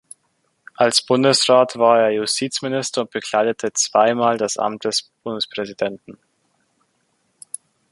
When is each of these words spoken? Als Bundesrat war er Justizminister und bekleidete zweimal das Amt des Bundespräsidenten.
Als 0.73 1.05
Bundesrat 1.05 1.75
war 1.77 2.01
er 2.01 2.09
Justizminister 2.15 3.01
und 3.01 3.11
bekleidete 3.11 3.71
zweimal 3.73 4.37
das 4.37 4.57
Amt 4.57 4.83
des 4.85 5.11
Bundespräsidenten. 5.23 6.17